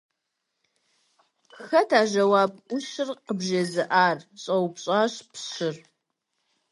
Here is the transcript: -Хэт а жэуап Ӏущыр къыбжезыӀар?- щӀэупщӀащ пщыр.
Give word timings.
-Хэт 1.67 1.89
а 1.99 2.01
жэуап 2.11 2.51
Ӏущыр 2.67 3.09
къыбжезыӀар?- 3.25 4.17
щӀэупщӀащ 4.41 5.13
пщыр. 5.31 5.75